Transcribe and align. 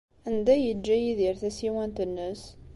Anda 0.27 0.51
ay 0.55 0.61
yeǧǧa 0.65 0.95
Yidir 0.97 1.35
tasiwant-nnes? 1.41 2.43